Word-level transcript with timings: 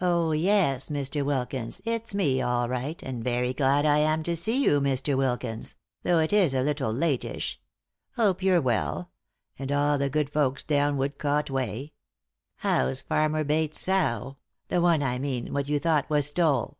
"Oh 0.00 0.32
yes, 0.32 0.88
Mr. 0.88 1.22
Wilkins, 1.22 1.82
it's 1.84 2.14
me 2.14 2.40
all 2.40 2.66
right, 2.66 3.02
and 3.02 3.22
very 3.22 3.52
glad 3.52 3.84
I 3.84 3.98
am 3.98 4.22
to 4.22 4.34
see 4.34 4.64
you, 4.64 4.80
Mr. 4.80 5.18
Wilkins; 5.18 5.74
though 6.02 6.18
it 6.18 6.32
is 6.32 6.54
a 6.54 6.62
little 6.62 6.90
latish. 6.94 7.60
Hope 8.14 8.42
you're 8.42 8.62
well; 8.62 9.10
and 9.58 9.70
all 9.70 9.98
the 9.98 10.08
good 10.08 10.30
folks 10.30 10.62
down 10.64 10.96
Woodcote 10.96 11.50
way. 11.50 11.92
How's 12.64 13.02
Farmer 13.02 13.44
Bates' 13.44 13.80
sow? 13.80 14.38
The 14.68 14.80
one, 14.80 15.02
I 15.02 15.18
mean, 15.18 15.52
what 15.52 15.68
you 15.68 15.78
thought 15.78 16.08
was 16.08 16.24
stole." 16.24 16.78